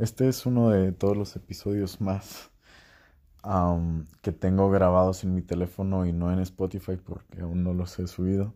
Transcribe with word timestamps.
Este 0.00 0.28
es 0.28 0.46
uno 0.46 0.70
de 0.70 0.92
todos 0.92 1.14
los 1.14 1.36
episodios 1.36 2.00
más 2.00 2.50
que 4.22 4.32
tengo 4.32 4.70
grabados 4.70 5.24
en 5.24 5.34
mi 5.34 5.42
teléfono 5.42 6.06
y 6.06 6.12
no 6.14 6.32
en 6.32 6.38
Spotify 6.38 6.96
porque 6.96 7.42
aún 7.42 7.62
no 7.62 7.74
los 7.74 7.98
he 7.98 8.06
subido. 8.06 8.54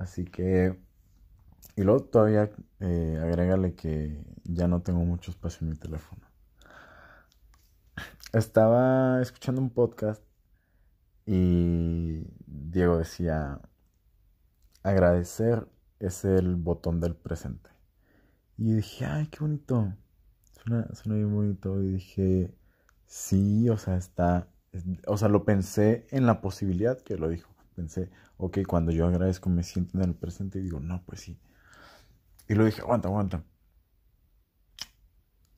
Así 0.00 0.24
que... 0.24 0.76
Y 1.76 1.82
luego 1.84 2.02
todavía 2.02 2.50
eh, 2.80 3.20
agrégale 3.22 3.76
que 3.76 4.24
ya 4.42 4.66
no 4.66 4.82
tengo 4.82 5.04
mucho 5.04 5.30
espacio 5.30 5.64
en 5.64 5.70
mi 5.70 5.76
teléfono. 5.76 6.22
Estaba 8.32 9.22
escuchando 9.22 9.60
un 9.60 9.70
podcast 9.70 10.24
y 11.26 12.26
Diego 12.46 12.98
decía, 12.98 13.60
agradecer 14.82 15.68
es 16.00 16.24
el 16.24 16.56
botón 16.56 17.00
del 17.00 17.14
presente. 17.14 17.70
Y 18.62 18.74
dije, 18.74 19.04
ay, 19.06 19.26
qué 19.26 19.40
bonito. 19.40 19.92
Suena, 20.52 20.86
bien 21.04 21.34
bonito. 21.34 21.82
Y 21.82 21.94
dije, 21.94 22.54
sí, 23.06 23.68
o 23.68 23.76
sea, 23.76 23.96
está. 23.96 24.48
O 25.08 25.16
sea, 25.16 25.26
lo 25.28 25.44
pensé 25.44 26.06
en 26.12 26.26
la 26.26 26.40
posibilidad 26.40 27.00
que 27.00 27.16
lo 27.16 27.28
dijo. 27.28 27.52
Pensé, 27.74 28.08
ok, 28.36 28.58
cuando 28.68 28.92
yo 28.92 29.08
agradezco 29.08 29.50
me 29.50 29.64
siento 29.64 29.98
en 29.98 30.04
el 30.04 30.14
presente 30.14 30.60
y 30.60 30.62
digo, 30.62 30.78
no, 30.78 31.02
pues 31.04 31.22
sí. 31.22 31.40
Y 32.48 32.54
lo 32.54 32.64
dije, 32.64 32.82
aguanta, 32.82 33.08
aguanta. 33.08 33.44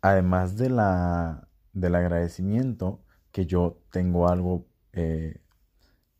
Además 0.00 0.56
de 0.56 0.70
la, 0.70 1.48
del 1.74 1.96
agradecimiento, 1.96 3.04
que 3.30 3.44
yo 3.44 3.82
tengo 3.90 4.28
algo, 4.30 4.66
eh, 4.94 5.42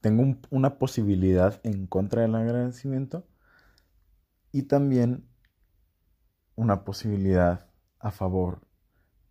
tengo 0.02 0.36
una 0.50 0.78
posibilidad 0.78 1.58
en 1.62 1.86
contra 1.86 2.20
del 2.20 2.34
agradecimiento 2.34 3.26
y 4.52 4.64
también 4.64 5.26
una 6.56 6.84
posibilidad 6.84 7.68
a 8.00 8.10
favor 8.10 8.66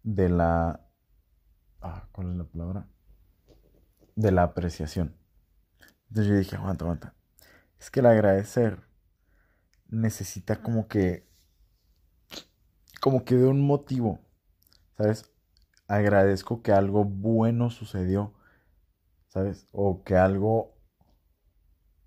de 0.04 0.30
la... 0.30 0.88
Ah, 1.82 2.08
¿Cuál 2.12 2.32
es 2.32 2.38
la 2.38 2.44
palabra? 2.46 2.88
De 4.16 4.32
la 4.32 4.44
apreciación. 4.44 5.18
Entonces 6.08 6.28
yo 6.28 6.38
dije, 6.38 6.56
aguanta, 6.56 6.86
aguanta. 6.86 7.16
Es 7.80 7.92
que 7.92 8.00
el 8.00 8.06
agradecer 8.06 8.80
necesita 9.88 10.62
como 10.62 10.88
que... 10.88 11.28
Como 13.02 13.26
que 13.26 13.36
de 13.36 13.46
un 13.46 13.62
motivo. 13.62 14.20
¿Sabes? 14.98 15.32
Agradezco 15.88 16.62
que 16.62 16.72
algo 16.72 17.04
bueno 17.06 17.70
sucedió. 17.72 18.34
¿Sabes? 19.28 19.68
O 19.72 20.04
que 20.04 20.16
algo... 20.16 20.76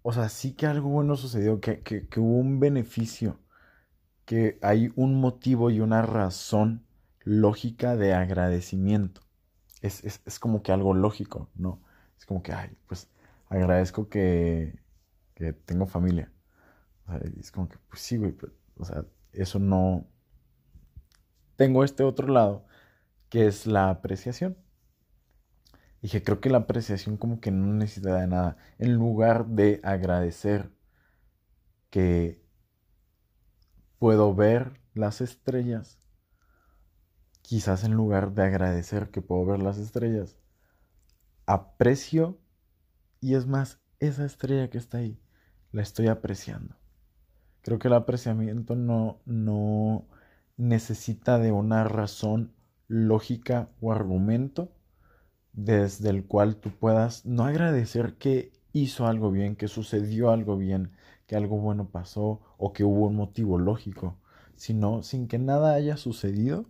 O 0.02 0.12
sea, 0.12 0.28
sí 0.28 0.55
que 0.55 0.66
algo 0.66 0.89
bueno 0.89 1.16
sucedió, 1.16 1.61
que, 1.61 1.83
que, 1.83 2.08
que 2.08 2.20
hubo 2.20 2.39
un 2.39 2.61
beneficio 2.61 3.41
que 4.28 4.58
hay 4.60 4.92
un 4.94 5.18
motivo 5.18 5.70
y 5.70 5.80
una 5.80 6.02
razón 6.02 6.84
lógica 7.24 7.96
de 7.96 8.12
agradecimiento. 8.12 9.22
Es, 9.80 10.38
como 10.38 10.62
que 10.62 10.70
algo 10.70 10.92
lógico, 10.92 11.48
¿no? 11.54 11.80
Es 12.18 12.26
como 12.26 12.42
que, 12.42 12.52
ay, 12.52 12.76
pues 12.86 13.08
agradezco 13.48 14.10
que, 14.10 14.78
que 15.34 15.54
tengo 15.54 15.86
familia. 15.86 16.30
es 17.40 17.50
como 17.50 17.70
que, 17.70 17.78
pues 17.88 18.02
sí, 18.02 18.18
güey, 18.18 18.32
pues, 18.32 18.52
o 18.76 18.84
sea, 18.84 19.06
eso 19.32 19.58
no... 19.58 20.06
Tengo 21.56 21.82
este 21.82 22.02
otro 22.04 22.28
lado, 22.28 22.66
que 23.30 23.46
es 23.46 23.66
la 23.66 23.88
apreciación. 23.88 24.58
Dije, 26.02 26.22
creo 26.22 26.42
que 26.42 26.50
la 26.50 26.58
apreciación 26.58 27.16
como 27.16 27.40
que 27.40 27.50
no 27.50 27.72
necesita 27.72 28.14
de 28.16 28.26
nada. 28.26 28.58
En 28.78 28.92
lugar 28.92 29.46
de 29.46 29.80
agradecer 29.82 30.70
que 31.88 32.46
puedo 33.98 34.34
ver 34.34 34.80
las 34.94 35.20
estrellas, 35.20 35.98
quizás 37.42 37.84
en 37.84 37.92
lugar 37.92 38.32
de 38.32 38.42
agradecer 38.42 39.10
que 39.10 39.22
puedo 39.22 39.44
ver 39.44 39.60
las 39.60 39.78
estrellas, 39.78 40.36
aprecio 41.46 42.38
y 43.20 43.34
es 43.34 43.46
más, 43.46 43.80
esa 44.00 44.24
estrella 44.24 44.70
que 44.70 44.78
está 44.78 44.98
ahí, 44.98 45.20
la 45.73 45.83
estoy 45.83 46.08
apreciando. 46.08 46.77
Creo 47.62 47.78
que 47.78 47.89
el 47.89 47.95
apreciamiento 47.95 48.77
no, 48.77 49.20
no 49.24 50.06
necesita 50.56 51.39
de 51.39 51.52
una 51.52 51.84
razón 51.84 52.55
lógica 52.86 53.68
o 53.80 53.92
argumento 53.92 54.73
desde 55.52 56.11
el 56.11 56.24
cual 56.24 56.56
tú 56.56 56.70
puedas 56.70 57.27
no 57.27 57.44
agradecer 57.44 58.14
que 58.14 58.52
hizo 58.73 59.06
algo 59.06 59.30
bien, 59.30 59.56
que 59.56 59.68
sucedió 59.68 60.30
algo 60.30 60.56
bien, 60.56 60.92
que 61.28 61.36
algo 61.36 61.58
bueno 61.58 61.90
pasó 61.90 62.40
o 62.56 62.72
que 62.72 62.84
hubo 62.84 63.06
un 63.06 63.14
motivo 63.14 63.58
lógico, 63.58 64.16
sino 64.56 65.02
sin 65.02 65.28
que 65.28 65.39
nada 65.39 65.74
haya 65.74 65.98
sucedido 65.98 66.64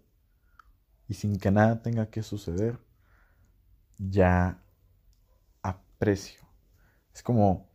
y 1.09 1.15
sin 1.15 1.39
que 1.39 1.53
nada 1.53 1.81
tenga 1.81 2.11
que 2.11 2.25
suceder, 2.25 2.81
ya 3.99 4.61
aprecio. 5.63 6.43
Es 7.15 7.23
como 7.23 7.69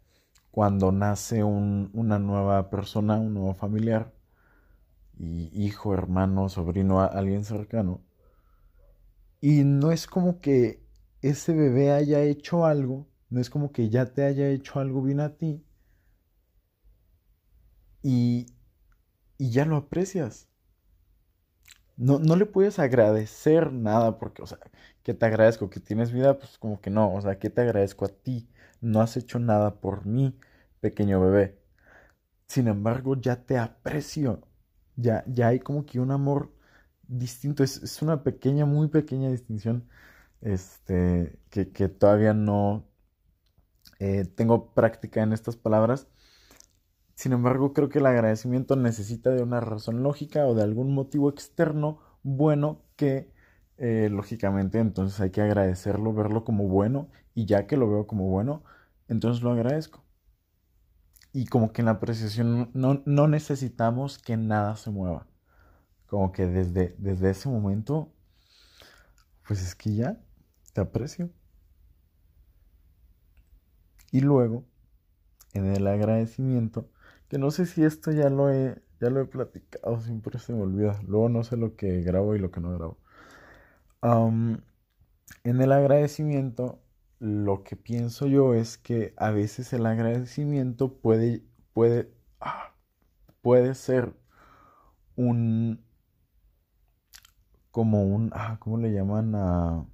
cuando 0.51 0.91
nace 0.91 1.41
una 1.43 2.19
nueva 2.19 2.69
persona, 2.69 3.17
un 3.17 3.33
nuevo 3.33 3.53
familiar, 3.53 4.13
hijo, 5.17 5.93
hermano, 5.93 6.49
sobrino, 6.49 6.99
alguien 6.99 7.45
cercano. 7.45 8.01
Y 9.39 9.63
no 9.63 9.91
es 9.91 10.05
como 10.05 10.41
que 10.41 10.83
ese 11.22 11.53
bebé 11.53 11.91
haya 11.91 12.22
hecho 12.22 12.66
algo, 12.66 13.07
no 13.29 13.39
es 13.39 13.49
como 13.49 13.72
que 13.72 13.89
ya 13.89 14.13
te 14.13 14.25
haya 14.25 14.49
hecho 14.49 14.81
algo 14.81 15.01
bien 15.01 15.22
a 15.22 15.38
ti, 15.38 15.63
y, 18.03 18.47
ya 19.40 19.66
lo 19.66 19.78
aprecias. 19.78 20.47
No, 21.96 22.19
no 22.19 22.36
le 22.36 22.46
puedes 22.46 22.80
agradecer 22.80 23.72
nada 23.72 24.18
porque, 24.19 24.41
o 24.41 24.47
sea, 24.47 24.59
que 25.03 25.14
te 25.14 25.25
agradezco 25.25 25.69
que 25.69 25.80
tienes 25.80 26.12
vida, 26.12 26.38
pues 26.40 26.58
como 26.58 26.81
que 26.81 26.90
no, 26.90 27.14
o 27.14 27.22
sea, 27.22 27.40
que 27.40 27.50
te 27.50 27.62
agradezco 27.62 28.06
a 28.06 28.09
ti, 28.09 28.50
no 28.81 29.02
has 29.02 29.18
hecho 29.18 29.40
nada 29.40 29.80
por 29.81 30.06
mí, 30.06 30.38
pequeño 30.81 31.22
bebé. 31.22 31.59
Sin 32.47 32.68
embargo, 32.68 33.16
ya 33.19 33.46
te 33.46 33.58
aprecio, 33.58 34.41
ya, 34.96 35.24
ya 35.28 35.50
hay 35.50 35.59
como 35.59 35.85
que 35.85 36.00
un 36.00 36.12
amor 36.12 36.53
distinto, 37.08 37.64
es, 37.64 38.02
una 38.02 38.24
pequeña, 38.24 38.66
muy 38.66 38.88
pequeña 38.90 39.30
distinción, 39.31 39.88
este, 40.41 41.40
que, 41.50 41.66
todavía 41.90 42.34
no 42.34 42.85
eh, 44.00 44.25
tengo 44.25 44.74
práctica 44.74 45.24
en 45.24 45.34
estas 45.34 45.56
palabras, 45.58 46.08
sin 47.16 47.34
embargo, 47.34 47.74
creo 47.74 47.90
que 47.90 48.00
el 48.00 48.06
agradecimiento 48.06 48.75
necesita 48.75 49.29
de 49.31 49.44
una 49.44 49.59
razón 49.59 50.03
lógica 50.03 50.46
o 50.47 50.56
de 50.56 50.63
algún 50.63 50.94
motivo 50.94 51.29
externo 51.29 52.00
bueno 52.24 52.81
que, 52.96 53.31
eh, 53.78 54.09
lógicamente, 54.12 54.79
entonces 54.79 55.19
hay 55.22 55.31
que 55.31 55.41
agradecerlo, 55.41 56.13
verlo 56.13 56.44
como 56.44 56.68
bueno 56.68 57.09
y 57.35 57.46
ya 57.46 57.68
que 57.68 57.78
lo 57.78 57.90
veo 57.90 58.07
como 58.07 58.29
bueno, 58.29 58.63
entonces 59.07 59.44
lo 59.44 59.52
agradezco. 59.52 60.03
Y 61.34 61.46
como 61.47 61.73
que 61.73 61.81
en 61.81 61.88
la 61.88 61.94
apreciación 61.94 62.69
no, 62.73 63.02
no 63.06 63.28
necesitamos 63.28 64.19
que 64.19 64.38
nada 64.38 64.75
se 64.75 64.91
mueva. 64.91 65.28
Como 66.07 66.31
que 66.31 66.46
desde, 66.47 66.96
desde 67.00 67.31
ese 67.31 67.50
momento, 67.50 68.13
pues 69.47 69.62
es 69.62 69.75
que 69.75 69.96
ya 69.96 70.18
te 70.73 70.81
aprecio. 70.81 71.29
Y 74.12 74.22
luego, 74.22 74.63
en 75.53 75.66
el 75.66 75.88
agradecimiento, 75.88 76.90
que 77.33 77.39
no 77.39 77.49
sé 77.49 77.66
si 77.66 77.83
esto 77.83 78.11
ya 78.11 78.29
lo 78.29 78.51
he, 78.51 78.79
ya 79.01 79.09
lo 79.09 79.19
he 79.19 79.25
platicado, 79.25 79.99
siempre 80.01 80.38
se 80.38 80.53
me 80.53 80.61
olvida. 80.61 81.01
Luego 81.07 81.29
no 81.29 81.44
sé 81.44 81.57
lo 81.57 81.75
que 81.75 82.03
grabo 82.03 82.35
y 82.35 82.39
lo 82.39 82.51
que 82.51 82.61
no 82.61 82.71
grabo. 82.77 82.99
en 85.43 85.61
el 85.61 85.72
agradecimiento, 85.72 86.79
lo 87.19 87.63
que 87.63 87.75
pienso 87.75 88.27
yo 88.27 88.53
es 88.53 88.77
que 88.77 89.16
a 89.17 89.31
veces 89.31 89.73
el 89.73 89.88
agradecimiento 89.88 90.99
puede, 90.99 91.43
puede, 91.73 92.13
ah, 92.39 92.75
puede 93.41 93.73
ser 93.73 94.13
un, 95.16 95.83
como 97.72 98.03
un, 98.03 98.29
ah, 98.34 98.58
¿cómo 98.59 98.78
le 98.78 98.91
llaman? 98.93 99.34
a 99.35 99.85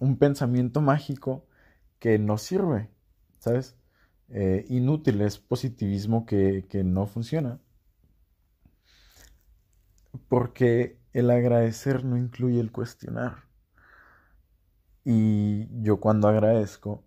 un 0.00 0.16
pensamiento 0.18 0.80
mágico 0.80 1.46
que 1.98 2.18
no 2.18 2.38
sirve, 2.38 2.88
¿sabes? 3.38 3.76
Eh, 4.30 4.64
inútil, 4.68 5.20
es 5.22 5.38
positivismo 5.38 6.26
que, 6.26 6.66
que 6.68 6.84
no 6.84 7.06
funciona. 7.06 7.60
Porque 10.28 10.98
el 11.14 11.30
agradecer 11.30 12.04
no 12.04 12.16
incluye 12.16 12.60
el 12.60 12.70
cuestionar. 12.70 13.44
Y 15.06 15.68
yo 15.82 16.00
cuando 16.00 16.28
agradezco, 16.28 17.02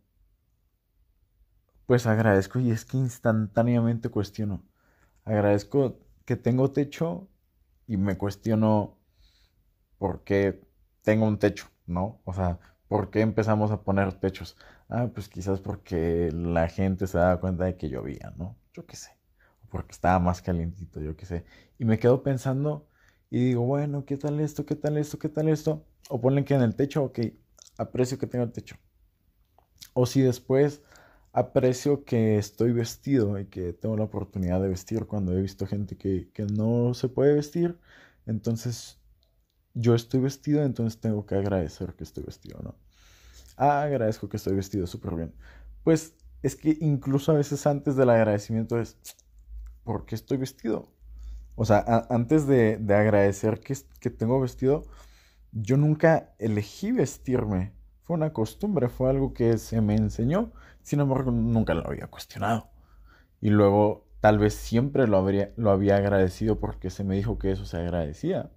pues 1.86 2.06
agradezco 2.08 2.60
y 2.60 2.72
es 2.72 2.86
que 2.86 2.98
instantáneamente 2.98 4.10
cuestiono. 4.10 4.64
Agradezco 5.26 6.00
que 6.26 6.36
tengo 6.38 6.72
techo 6.72 7.30
y 7.88 7.98
me 7.98 8.18
cuestiono 8.18 8.98
por 9.98 10.24
qué 10.24 10.62
tengo 11.04 11.26
un 11.28 11.40
techo, 11.40 11.68
¿no? 11.86 12.22
O 12.26 12.34
sea, 12.34 12.60
¿por 12.88 13.10
qué 13.12 13.22
empezamos 13.22 13.72
a 13.72 13.84
poner 13.84 14.14
techos? 14.14 14.58
Ah, 14.90 15.10
pues 15.14 15.30
quizás 15.30 15.62
porque 15.62 16.32
la 16.34 16.68
gente 16.68 17.08
se 17.08 17.18
daba 17.18 17.40
cuenta 17.40 17.66
de 17.66 17.78
que 17.78 17.90
llovía, 17.90 18.34
¿no? 18.38 18.58
Yo 18.74 18.86
qué 18.86 18.96
sé. 18.96 19.12
O 19.64 19.68
porque 19.70 19.92
estaba 19.92 20.20
más 20.20 20.42
calientito, 20.42 21.00
yo 21.02 21.16
qué 21.16 21.26
sé. 21.26 21.46
Y 21.78 21.86
me 21.86 22.00
quedo 22.00 22.24
pensando 22.24 22.88
y 23.30 23.40
digo, 23.46 23.62
bueno, 23.64 24.06
¿qué 24.06 24.18
tal 24.18 24.40
esto? 24.40 24.66
¿Qué 24.66 24.76
tal 24.76 24.98
esto? 24.98 25.20
¿Qué 25.20 25.30
tal 25.30 25.48
esto? 25.50 25.86
O 26.10 26.20
ponen 26.22 26.44
que 26.46 26.56
en 26.56 26.62
el 26.62 26.76
techo, 26.76 27.04
ok, 27.04 27.20
aprecio 27.78 28.18
que 28.18 28.28
tenga 28.28 28.46
el 28.46 28.52
techo. 28.52 28.78
O 29.94 30.06
si 30.08 30.22
después 30.22 30.82
aprecio 31.32 32.04
que 32.04 32.38
estoy 32.38 32.72
vestido 32.74 33.40
y 33.40 33.46
que 33.46 33.74
tengo 33.74 33.96
la 33.98 34.06
oportunidad 34.06 34.60
de 34.62 34.70
vestir 34.70 35.06
cuando 35.06 35.38
he 35.38 35.42
visto 35.42 35.68
gente 35.68 35.96
que, 35.98 36.30
que 36.34 36.46
no 36.46 36.94
se 36.96 37.08
puede 37.08 37.34
vestir, 37.36 37.78
entonces 38.26 39.00
yo 39.76 39.96
estoy 39.96 40.22
vestido, 40.22 40.64
entonces 40.64 41.02
tengo 41.02 41.26
que 41.26 41.36
agradecer 41.36 41.96
que 41.96 42.04
estoy 42.06 42.24
vestido, 42.26 42.62
¿no? 42.64 42.76
Ah, 43.60 43.82
agradezco 43.82 44.30
que 44.30 44.38
estoy 44.38 44.56
vestido 44.56 44.88
súper 44.88 45.16
bien. 45.16 45.34
Pues 45.84 46.16
es 46.42 46.56
que 46.56 46.78
incluso 46.80 47.34
a 47.34 47.36
veces 47.36 47.68
antes 47.68 47.98
del 47.98 48.10
agradecimiento 48.10 48.80
es, 48.80 48.98
¿por 49.84 50.06
qué 50.06 50.16
estoy 50.16 50.38
vestido? 50.38 50.88
O 51.56 51.66
sea, 51.66 52.08
antes 52.10 52.48
de, 52.48 52.76
agradecer 52.88 53.60
que, 53.60 53.76
que 54.00 54.10
tengo 54.10 54.40
vestido, 54.40 54.84
yo 55.52 55.76
nunca 55.76 56.34
elegí 56.40 56.94
vestirme. 56.94 57.74
Fue 58.04 58.16
una 58.16 58.32
costumbre, 58.32 58.88
fue 58.88 59.10
algo 59.10 59.34
que 59.34 59.58
se 59.58 59.82
me 59.82 59.96
enseñó. 59.96 60.54
Sin 60.82 61.02
embargo, 61.02 61.32
nunca 61.32 61.74
lo 61.74 61.86
había 61.86 62.08
cuestionado. 62.08 62.70
Y 63.42 63.50
luego, 63.50 64.08
tal 64.22 64.40
vez 64.40 64.54
siempre 64.54 65.06
lo, 65.06 65.18
habría, 65.18 65.52
lo 65.58 65.72
había 65.72 65.98
agradecido 65.98 66.62
porque 66.62 66.90
se 66.90 67.04
me 67.04 67.16
dijo 67.16 67.38
que 67.38 67.52
eso 67.52 67.66
se 67.66 67.76
agradecía. 67.76 68.52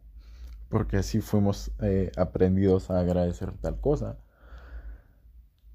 Porque 0.68 0.98
así 0.98 1.20
fuimos 1.20 1.72
eh, 1.80 2.12
aprendidos 2.16 2.88
a 2.90 3.00
agradecer 3.00 3.50
tal 3.60 3.80
cosa. 3.80 4.18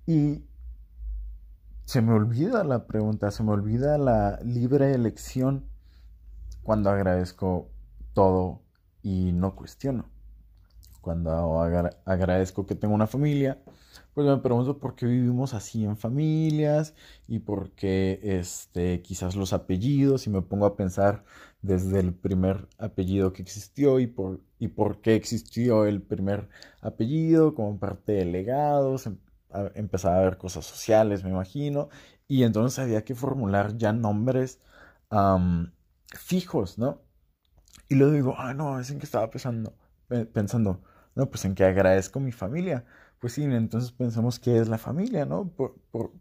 Y 0.08 0.42
se 1.84 2.02
me 2.02 2.14
olvida 2.14 2.64
la 2.64 2.88
pregunta, 2.88 3.30
se 3.30 3.44
me 3.44 3.52
olvida 3.52 3.98
la 3.98 4.40
libre 4.42 4.94
elección 4.94 5.66
cuando 6.64 6.90
agradezco 6.90 7.70
todo 8.14 8.62
y 9.04 9.34
no 9.34 9.54
cuestiono. 9.56 10.10
Cuando 11.02 11.62
agradezco 12.06 12.66
que 12.66 12.76
tengo 12.76 12.96
una 12.96 13.08
familia, 13.08 13.62
pues 14.14 14.26
me 14.28 14.38
pregunto 14.38 14.80
por 14.80 14.96
qué 14.96 15.06
vivimos 15.06 15.54
así 15.54 15.84
en 15.84 15.98
familias 15.98 16.96
y 17.28 17.40
por 17.40 17.72
qué 17.72 18.20
este, 18.24 19.02
quizás 19.02 19.36
los 19.36 19.52
apellidos 19.52 20.26
y 20.26 20.30
me 20.30 20.42
pongo 20.42 20.66
a 20.66 20.78
pensar 20.78 21.26
desde 21.62 22.00
el 22.00 22.14
primer 22.14 22.68
apellido 22.78 23.34
que 23.34 23.42
existió 23.42 24.00
y 24.00 24.08
por, 24.08 24.42
y 24.58 24.70
por 24.70 25.02
qué 25.02 25.16
existió 25.16 25.86
el 25.86 26.02
primer 26.02 26.48
apellido 26.82 27.56
como 27.56 27.78
parte 27.78 28.14
de 28.14 28.26
legados, 28.26 29.10
em, 29.66 29.72
empezaba 29.76 30.18
a 30.20 30.22
ver 30.22 30.38
cosas 30.38 30.66
sociales, 30.66 31.24
me 31.24 31.30
imagino, 31.30 31.90
y 32.28 32.44
entonces 32.44 32.80
había 32.80 33.04
que 33.06 33.16
formular 33.16 33.78
ya 33.78 33.94
nombres 33.94 34.60
fijos, 36.16 36.78
¿no? 36.78 37.02
Y 37.90 37.96
luego 37.96 38.14
digo, 38.14 38.36
ah, 38.38 38.54
no, 38.54 38.80
es 38.80 38.92
en 38.92 39.00
que 39.00 39.06
estaba 39.06 39.30
pensando, 39.30 39.74
pensando, 40.34 40.82
no, 41.16 41.30
pues 41.30 41.46
en 41.46 41.56
que 41.56 41.64
agradezco 41.64 42.20
mi 42.20 42.32
familia. 42.32 42.86
Pues 43.20 43.34
sí, 43.34 43.44
entonces 43.44 43.92
pensamos 43.92 44.40
que 44.40 44.60
es 44.60 44.68
la 44.68 44.78
familia, 44.78 45.26
¿no? 45.26 45.50
Por, 45.50 45.76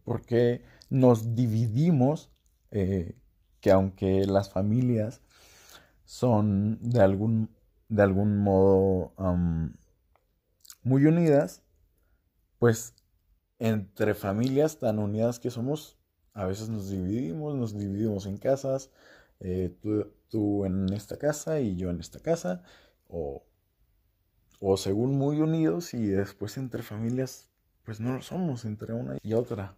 porque 0.04 0.64
nos 0.90 1.34
dividimos, 1.34 2.30
eh, 2.70 3.16
que 3.60 3.70
aunque 3.72 4.26
las 4.26 4.50
familias 4.50 5.20
son 6.04 6.78
de 6.80 7.00
algún, 7.00 7.50
de 7.88 8.02
algún 8.02 8.38
modo 8.38 9.12
muy 10.82 11.04
unidas, 11.04 11.62
pues 12.58 12.94
entre 13.58 14.14
familias 14.14 14.78
tan 14.78 14.98
unidas 14.98 15.38
que 15.38 15.50
somos, 15.50 15.96
a 16.34 16.44
veces 16.46 16.68
nos 16.68 16.90
dividimos, 16.90 17.54
nos 17.54 17.76
dividimos 17.76 18.26
en 18.26 18.36
casas, 18.36 18.90
eh, 19.40 19.74
tú, 20.28 20.64
en 20.64 20.92
esta 20.92 21.18
casa 21.18 21.60
y 21.60 21.76
yo 21.76 21.90
en 21.90 22.00
esta 22.00 22.20
casa, 22.20 22.62
o, 23.08 23.44
o 24.60 24.76
según 24.76 25.16
muy 25.16 25.40
unidos 25.40 25.94
y 25.94 26.06
después 26.06 26.56
entre 26.58 26.82
familias, 26.82 27.50
pues 27.84 28.00
no 28.00 28.14
lo 28.14 28.22
somos 28.22 28.64
entre 28.64 28.92
una 28.92 29.18
y 29.22 29.32
otra. 29.34 29.76